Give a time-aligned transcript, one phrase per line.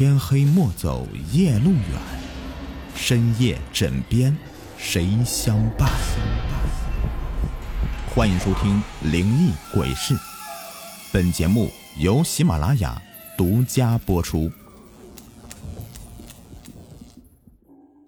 [0.00, 2.00] 天黑莫走夜路远，
[2.94, 4.34] 深夜枕边
[4.78, 5.90] 谁相伴？
[8.14, 8.82] 欢迎收听
[9.12, 10.14] 《灵异鬼事》，
[11.12, 12.98] 本节目由喜马拉雅
[13.36, 14.50] 独家播出。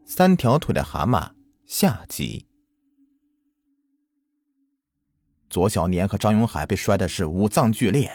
[0.07, 1.33] 三条腿的蛤蟆
[1.67, 2.47] 下集。
[5.51, 8.11] 左小年和张永海被摔的是五脏俱裂，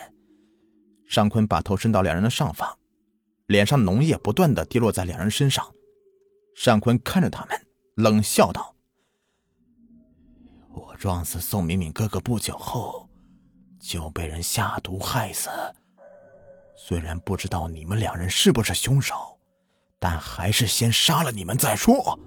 [1.06, 2.76] 尚坤把头伸到两人的上方，
[3.48, 5.66] 脸上脓液不断的滴落在两人身上。
[6.56, 8.76] 尚坤看着他们，冷笑道
[10.74, 13.10] ：“我撞死宋敏敏哥哥不久后，
[13.80, 15.50] 就被人下毒害死。
[16.76, 19.16] 虽然不知道你们两人是不是凶手，
[20.00, 22.20] 但还是先杀了你们再说。”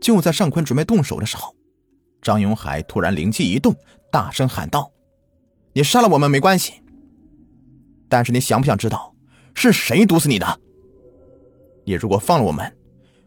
[0.00, 1.54] 就在尚坤准备动手的时候。
[2.20, 3.76] 张永海突然灵机一动，
[4.10, 4.92] 大声喊道
[5.72, 6.82] ：“你杀了我们没关系，
[8.08, 9.14] 但是你想不想知道
[9.58, 10.60] 是谁毒死你的？
[11.84, 12.76] 你如果放了我们，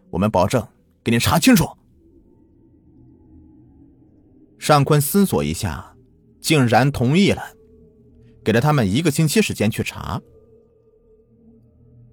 [0.10, 0.66] 我们保证
[1.04, 1.68] 给你查清楚。”
[4.58, 5.96] 尚坤思索一下，
[6.40, 7.42] 竟然同意了，
[8.44, 10.22] 给了他们一个星期时间去查。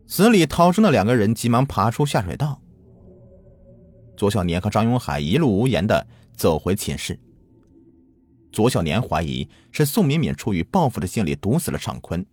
[0.06, 2.60] 死里逃生的两个人急忙爬出下水道。
[4.16, 6.06] 左小年和张永海一路无言的。
[6.36, 7.18] 走回寝室，
[8.52, 12.24] 左小年怀疑是宋敏敏出于报复的心理毒死了尚坤，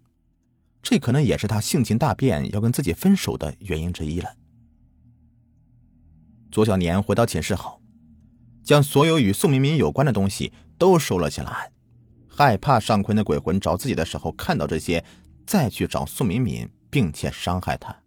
[0.85, 4.35] 这可能也是他性情大变要跟自己分手的原因之一了。
[6.51, 7.81] 左小年回到寝室后，
[8.63, 11.71] 将所有与宋敏敏有关的东西都收了起来，
[12.29, 15.03] 害怕尚坤的鬼魂找自己的时候看到这些，
[15.47, 18.03] 再去找宋敏敏并且伤害他。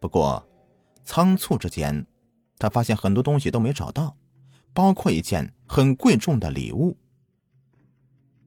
[0.00, 0.48] 不过，
[1.04, 2.06] 仓促之间，
[2.58, 4.16] 他发现很多东西都没找到。
[4.72, 6.96] 包括一件很贵重的礼物，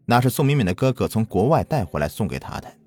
[0.06, 2.78] 那是宋敏敏的哥哥从国外带回来送给他的。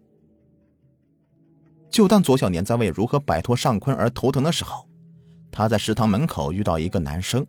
[1.99, 4.89] 就当左小年在为如何摆脱尚坤而头疼的时候，
[5.51, 7.45] 他在食堂门口遇到一个男生。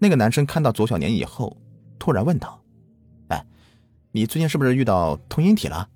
[0.00, 1.56] 那个男生看到左小年以后，
[2.00, 2.60] 突然问道
[3.30, 3.46] ：“哎，
[4.10, 5.88] 你最近是不是遇到通阴体了？”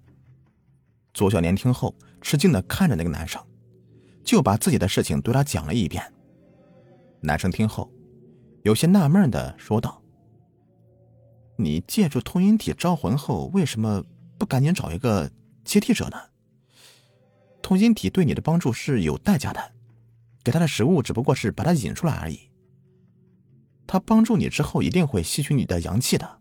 [1.13, 3.45] 左小年听后吃惊的看着那个男生，
[4.23, 6.01] 就把自己的事情对他讲了一遍。
[7.23, 7.91] 男生听后，
[8.63, 10.01] 有些纳闷的说道
[11.59, 14.05] ：“你借助通阴体招魂后，为什么
[14.39, 15.29] 不赶紧找一个
[15.65, 16.17] 接替者呢？
[17.63, 19.73] 通心体对你的帮助是有代价的，
[20.43, 22.51] 给他的食物只不过是把他引出来而已。
[23.87, 26.41] 他帮助你之后，一定会吸取你的阳气的。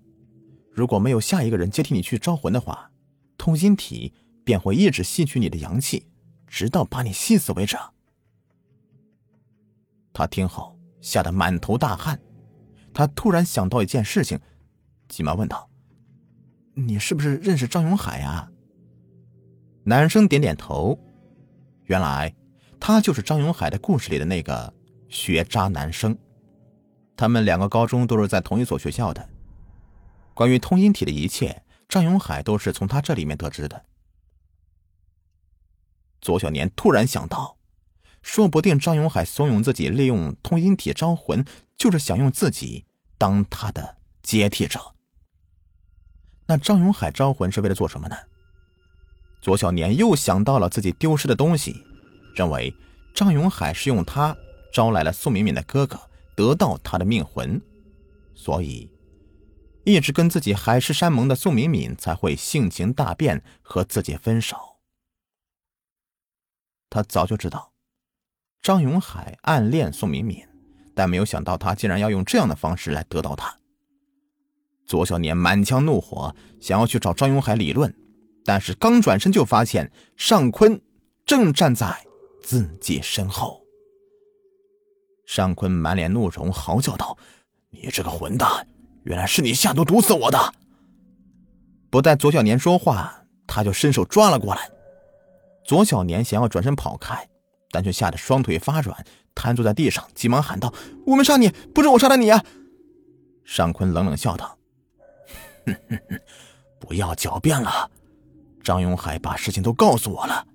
[0.72, 2.92] 如果没有下一个人接替你去招魂的话，
[3.38, 6.08] 通心体便会一直吸取你的阳气，
[6.48, 7.78] 直到把你吸死为止。”
[10.14, 12.20] 他听后吓得满头大汗，
[12.94, 14.40] 他突然想到一件事情，
[15.08, 15.70] 急忙问道
[16.74, 18.50] ：“你是不是认识张永海呀？”
[19.84, 20.98] 男生点点头，
[21.92, 22.34] 原来
[22.80, 24.74] 他就是张永海的故事里的那个
[25.10, 26.18] 学渣男生，
[27.18, 29.28] 他们两个高中都是在同一所学校的。
[30.34, 33.84] 关于通音体的一切，张永海都是从他这里面得知的。
[36.22, 37.58] 左小年突然想到。
[38.22, 41.44] 说不定张永海怂恿自己利用通音体招魂，
[41.76, 42.86] 就是想用自己
[43.18, 44.80] 当他的接替者。
[46.46, 48.16] 那张永海招魂是为了做什么呢？
[49.42, 51.84] 左小年又想到了自己丢失的东西，
[52.36, 52.74] 认为
[53.14, 54.36] 张永海是用他
[54.72, 56.00] 招来了宋敏敏的哥哥，
[56.36, 57.60] 得到他的命魂，
[58.36, 58.90] 所以
[59.84, 64.56] 一直跟自己海誓山盟的宋敏敏才会性情大变和自己分手。
[66.90, 67.72] 他早就知道。
[68.62, 70.46] 张永海暗恋宋敏敏，
[70.94, 73.58] 但没有想到他竟然要用这样的方式来得到她。
[74.86, 77.92] 左小年满腔怒火，想要去找张永海理论，
[78.44, 80.82] 但是刚转身就发现尚坤
[81.26, 82.06] 正站在
[82.42, 83.62] 自己身后。
[85.26, 87.18] 尚坤满脸怒容，嚎叫道
[87.72, 88.68] ：“你这个混蛋，
[89.04, 90.54] 原来是你下毒毒死我的！”
[91.90, 94.70] 不待左小年说话，他就伸手抓了过来。
[95.64, 97.28] 左小年想要转身跑开。
[97.74, 100.74] 但却吓得双腿发软，瘫坐在地上，急忙喊道
[101.08, 102.44] ：“我没杀你，不是我杀的你啊！”
[103.46, 104.58] 尚坤冷冷笑道
[105.66, 106.20] ：“哼哼哼，
[106.82, 107.90] 不要狡辩了。
[108.64, 110.46] 张永海把事情都告诉我了，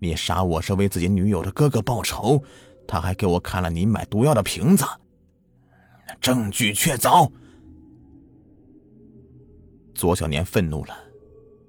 [0.00, 2.42] 你杀我是为自己女友的哥哥报仇，
[2.86, 4.84] 他还给我看了你买毒药的瓶子，
[6.20, 7.30] 证据确凿。”
[9.94, 10.96] 左小年愤怒了，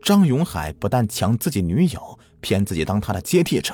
[0.02, 3.74] 张永海不但抢自己女友，骗自己当他的接替者。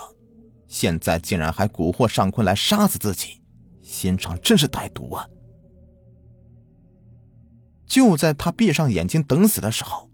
[0.67, 3.41] 现在竟然还蛊惑尚坤来杀死自己，
[3.81, 5.27] 心肠真是歹毒啊！
[7.85, 10.06] 就在他闭上眼睛等死的时候，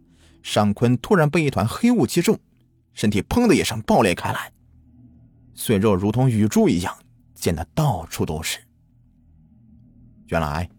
[0.43, 2.37] 尚坤突然被一团黑雾击中，
[2.93, 4.51] 身体砰的一声爆裂开来，
[5.55, 6.95] 碎肉如同雨珠一样
[7.33, 8.59] 溅得到处都是。
[10.27, 10.69] 原来，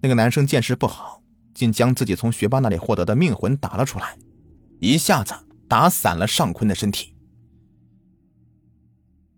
[0.00, 1.22] 那个男生见识不好，
[1.52, 4.16] 竟将自己从学霸那里获得的命魂打了出来，
[4.80, 5.34] 一下子
[5.68, 7.14] 打散了尚坤的身体。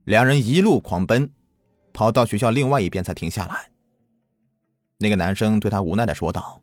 [0.05, 1.31] 两人一路狂奔，
[1.93, 3.71] 跑到学校另外一边才停下来。
[4.99, 6.63] 那个男生对他无奈的说道：“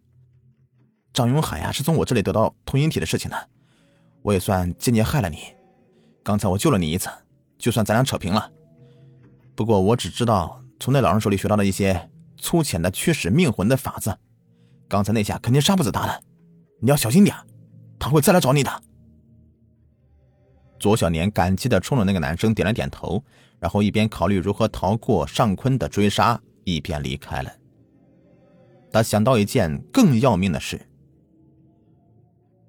[1.13, 3.37] 张永海呀，是从我这里得到通阴体的事情呢，
[4.21, 5.39] 我也算间接害了你。
[6.23, 7.09] 刚才我救了你一次，
[7.57, 8.51] 就算咱俩扯平了。
[9.55, 14.17] 不过我只知道从那老人手里学到了一些粗浅的驱使命魂的法子，
[14.87, 16.23] 刚才那下肯定杀不死他的，
[16.79, 17.35] 你要小心点，
[17.99, 18.83] 他会再来找你的。”
[20.79, 23.23] 左小年感激的冲着那个男生点了点头，
[23.59, 27.51] 然后一边考虑如何逃过尚坤的追杀，一边离开了。
[28.91, 30.81] 他想到一件更要命的事。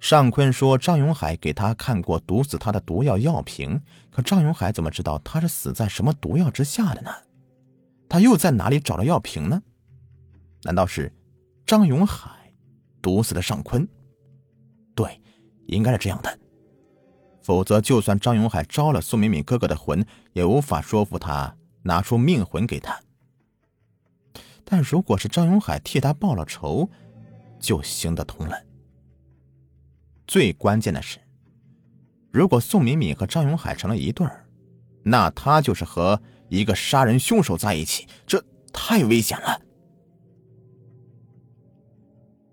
[0.03, 7.11] 尚坤说张永海给他看过毒死他的毒药药瓶，可张永海怎么知道他是死在什么毒药之下的呢？
[8.09, 9.63] 他又在哪里找了药瓶呢？
[10.65, 11.15] 难道是
[11.65, 12.53] 张永海
[13.01, 13.89] 毒死了尚坤？
[14.97, 15.21] 对，
[15.67, 16.37] 应该是这样的。
[17.41, 23.01] 否则，就算张永海招了宋敏敏哥哥的魂，也无法说服他拿出命魂给他。
[24.65, 26.91] 但如果是张永海替他报了仇，
[27.61, 28.61] 就行得通了。
[30.27, 31.19] 最关键的是，
[32.31, 34.47] 如果宋敏敏和张永海成了一对儿，
[35.03, 38.43] 那他就是和一个杀人凶手在一起，这
[38.73, 39.61] 太危险了。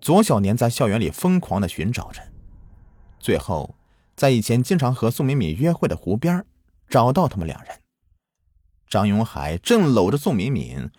[0.00, 2.22] 左小年在校园里疯狂的寻找着，
[3.18, 3.74] 最后。
[4.16, 6.44] 在以前经常和宋敏敏约会的湖边，
[6.90, 7.80] 找到他们两人。
[8.86, 10.90] 张永海正搂着宋敏敏，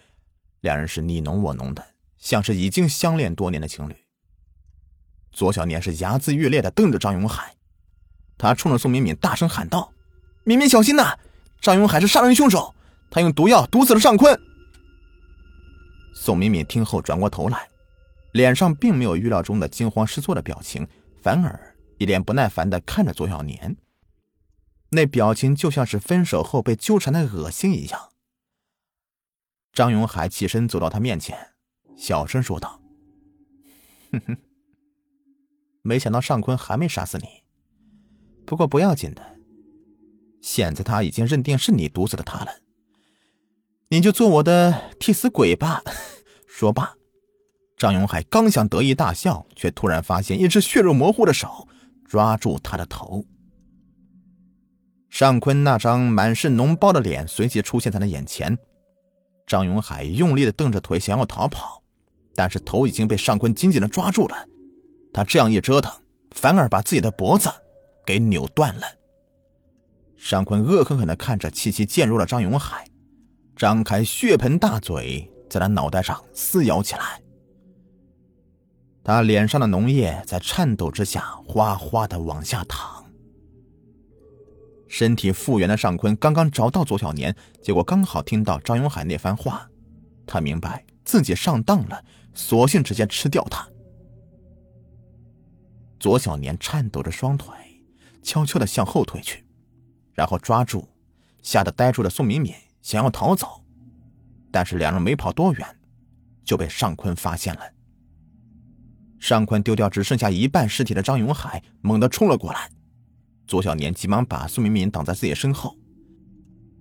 [0.62, 1.86] 两人是你侬我侬的，
[2.18, 3.96] 像是已经相恋多年的情侣。
[5.42, 7.56] 左小年是睚眦欲裂的瞪着张永海，
[8.38, 9.92] 他冲着宋敏敏大声喊道
[10.46, 11.18] ：“敏敏小心呐！
[11.60, 12.76] 张永海是杀人凶手，
[13.10, 14.40] 他用毒药毒死了尚坤。”
[16.14, 17.68] 宋敏敏听后转过头来，
[18.34, 20.88] 脸上并没有预料中的惊慌失措的表情，
[21.24, 21.76] 反而。
[21.98, 23.76] 一脸不耐烦的看着左小年，
[24.92, 28.10] 那表情就像是分手后被纠缠的恶心一样。
[29.74, 31.36] 张永海起身走到他面前，
[31.98, 32.80] 小声说道
[34.14, 34.38] ：“哼哼，
[35.82, 37.44] 没想到尚坤还没杀死你，
[38.46, 39.22] 不过不要紧的，
[40.42, 42.52] 现在他已经认定是你毒死了他了，
[43.90, 45.84] 你就做我的替死鬼吧。
[46.46, 46.96] ”说罢，
[47.78, 51.68] 张永海刚想得意大笑，却突然发现一只血肉模糊的手。
[52.04, 53.24] 抓住他的头，
[55.10, 58.58] 尚坤那张满是脓包的脸随即出现在他眼前。
[59.48, 61.82] 张永海用力的蹬着腿想要逃跑，
[62.36, 64.46] 但是头已经被尚坤紧紧的抓住了。
[65.14, 65.92] 他这样一折腾，
[66.32, 67.50] 反而把自己的脖子
[68.06, 68.84] 给扭断了。
[70.16, 72.86] 尚坤恶狠狠的看着气息渐弱的张永海，
[73.56, 77.22] 张开血盆大嘴在他脑袋上撕咬起来。
[79.04, 83.04] 他脸上的脓液在颤抖之下哗哗的往下淌。
[84.88, 89.68] 身体复原的尚坤刚刚找到左小年，结果刚好听到张永海那番话，
[90.28, 92.04] 他明白自己上当了，
[92.34, 93.68] 索性直接吃掉他。
[96.02, 97.54] 左小年颤抖着双腿，
[98.24, 99.46] 悄悄的向后退去，
[100.16, 100.90] 然后抓住
[101.44, 103.64] 吓得呆住的宋敏敏，想要逃走，
[104.50, 105.80] 但是两人没跑多远，
[106.44, 107.62] 就被尚坤发现了。
[109.20, 112.68] 尚坤丢掉只剩下一半尸体的张永海，猛地冲了过来。
[113.46, 115.78] 左小年急忙把宋明明挡在自己身后。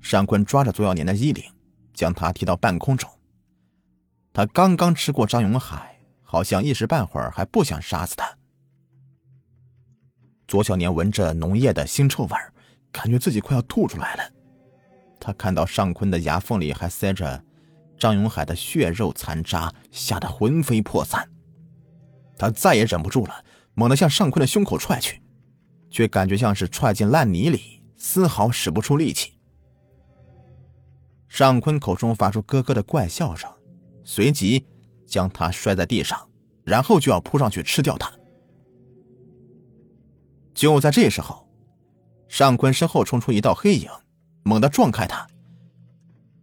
[0.01, 1.45] 尚坤抓着左小年的衣领，
[1.93, 3.07] 将他提到半空中。
[4.33, 8.40] 他刚刚吃过张永海，好像一时半会儿还不想杀死他。
[10.51, 12.31] 左小年闻着浓液的腥臭味
[12.91, 14.33] 感觉自己快要吐出来了。
[15.21, 17.41] 他看到尚坤的牙缝里还塞着
[17.97, 21.31] 张永海的血肉残渣，吓得魂飞魄散。
[22.37, 25.23] 他再也忍不住了，猛地向尚坤的胸口踹去，
[25.89, 29.35] 却感觉像是踹进烂泥里，丝毫使不出力气。
[31.29, 33.49] 尚坤口中发出咯咯的怪笑声，
[34.03, 34.67] 随即
[35.07, 36.29] 将他摔在地上，
[36.65, 38.11] 然后就要扑上去吃掉他。
[40.61, 41.49] 就在这时候，
[42.29, 43.89] 尚坤身后冲出一道黑影，
[44.43, 45.27] 猛地撞开他。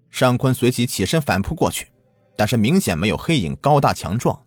[0.09, 1.91] 尚坤随即起身反扑过去，
[2.35, 4.43] 但是明显没有黑影高大强壮。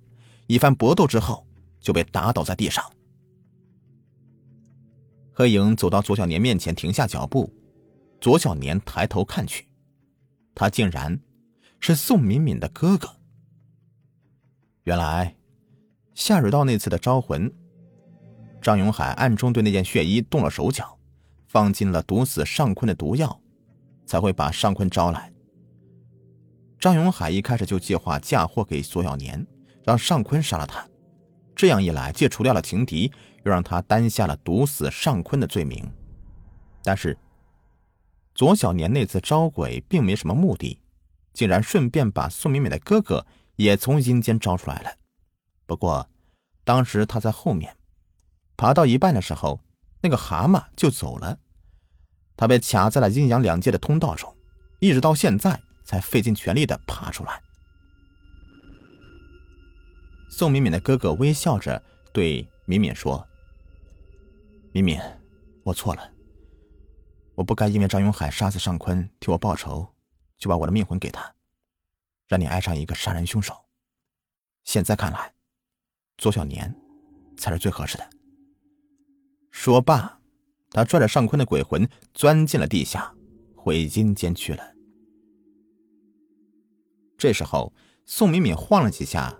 [0.49, 1.47] 一番搏斗之后，
[1.79, 2.85] 就被打倒在地上。
[5.33, 7.55] 黑影走到左小年面前，停下脚步。
[8.21, 9.69] 左小年抬头看去，
[10.53, 11.17] 他竟然
[11.79, 13.09] 是宋敏敏的哥哥。
[14.83, 15.37] 原来，
[16.13, 17.49] 下水道那次的招魂，
[18.61, 20.99] 张永海暗中对那件血衣动了手脚，
[21.49, 23.41] 放进了毒死尚坤的毒药，
[24.07, 25.33] 才会把尚坤招来。
[26.79, 29.47] 张永海一开始就计划嫁祸给左小年，
[29.85, 30.87] 让尚坤杀了他。
[31.55, 33.13] 这样一来，既除掉了情敌，
[33.45, 35.87] 又让他担下了毒死尚坤的罪名。
[36.83, 37.19] 但是，
[38.35, 40.81] 左小年那次招鬼并没什么目的，
[41.35, 43.27] 竟然顺便把宋美美的哥哥
[43.57, 44.91] 也从阴间招出来了。
[45.67, 46.09] 不过，
[46.65, 47.77] 当时他在后面，
[48.61, 49.59] 爬到一半的时候，
[50.03, 51.39] 那个蛤蟆就走了，
[52.37, 54.37] 他被卡在了阴阳两界的通道中，
[54.81, 57.43] 一直到现在才费尽全力的爬出来。
[60.31, 63.27] 宋敏敏的哥哥微笑着对敏敏说
[64.73, 65.01] ：“敏敏，
[65.65, 66.13] 我错了。
[67.37, 69.89] 我不该因为张永海杀死尚坤替我报仇，
[70.37, 71.35] 就把我的命魂给他，
[72.29, 73.55] 让你爱上一个杀人凶手。
[74.65, 75.33] 现在看来，
[76.19, 76.77] 左小年
[77.39, 78.07] 才是最合适的。”
[79.51, 80.21] 说罢，
[80.71, 83.15] 他拽着尚坤的鬼魂钻进了地下，
[83.55, 84.75] 回阴间去了。
[87.19, 87.73] 这时候，
[88.07, 89.39] 宋敏敏晃了几下。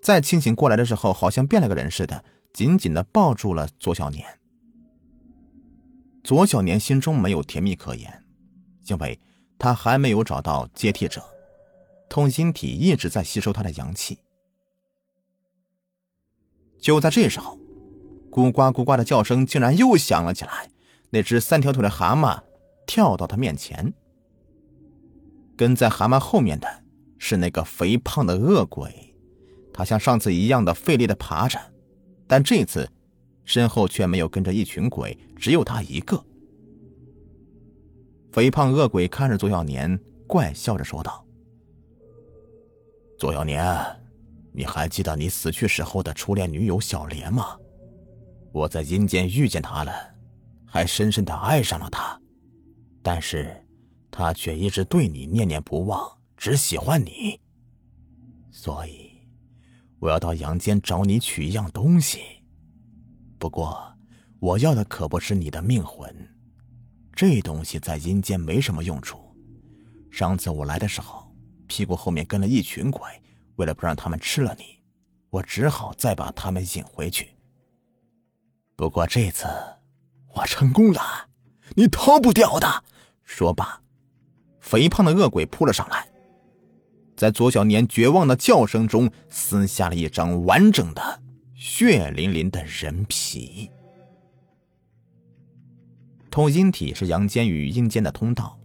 [0.00, 4.24] 再清醒过来的时候，好像变了个人似的，紧紧的抱住了左小年。
[6.22, 8.24] 左小年心中没有甜蜜可言，
[8.86, 9.18] 因为
[9.58, 11.22] 他还没有找到接替者，
[12.08, 14.18] 通心体一直在吸收他的阳气。
[16.80, 17.58] 就在这时候，
[18.38, 20.70] 咕呱咕呱的叫声竟然又响了起来，
[21.10, 22.40] 那只三条腿的蛤蟆
[22.86, 23.92] 跳到他面前，
[25.56, 26.84] 跟在蛤蟆后面的
[27.18, 29.12] 是那个肥胖的恶鬼。
[29.72, 31.58] 他像上次一样的费力的爬着，
[32.28, 32.88] 但这次
[33.44, 36.24] 身后却没有跟着一群鬼，只有他一个。
[38.30, 41.24] 肥胖恶鬼看着左小年，怪笑着说道
[43.18, 43.66] ：“左小年，
[44.52, 47.56] 你还记得你死去时候的初恋女友小莲吗？
[48.52, 49.92] 我在阴间遇见她了，
[50.66, 52.20] 还深深的爱上了她，
[53.02, 53.66] 但是
[54.10, 57.40] 她却一直对你念念不忘，只喜欢你，
[58.50, 59.06] 所以。”
[60.00, 62.20] 我要到阳间找你取一样东西，
[63.36, 63.92] 不过
[64.38, 66.08] 我要的可不是你的命魂，
[67.12, 69.18] 这东西在阴间没什么用处。
[70.08, 71.34] 上次我来的时候，
[71.66, 73.10] 屁股后面跟了一群鬼，
[73.56, 74.80] 为了不让他们吃了你，
[75.30, 77.30] 我只好再把他们引回去。
[78.78, 79.44] 不过这次
[80.36, 81.02] 我成功了，
[81.74, 82.84] 你逃不掉的。
[83.24, 83.82] 说罢，
[84.60, 86.08] 肥胖的恶鬼扑了上来。
[87.16, 91.20] 在左小年绝望的叫声中，撕下了一张完整的、
[91.56, 93.68] 血淋淋的人皮。
[96.30, 98.56] 通阴体是阳间与阴间的通道，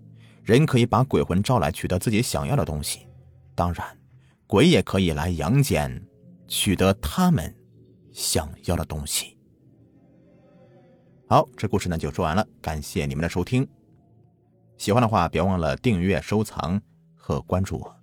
[0.44, 3.08] 人可以把鬼魂招来，取得自己想要的东西。
[3.56, 3.98] 当然，
[4.46, 6.06] 鬼也可以来阳间，
[6.48, 7.52] 取得他们
[8.12, 9.40] 想要的东西。
[11.28, 13.68] 好，这故事呢就说完了，感谢你们的收听。
[14.78, 16.80] 喜欢的话，别忘了订阅、收藏
[17.16, 18.03] 和关注我。